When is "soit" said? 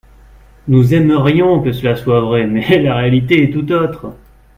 1.95-2.21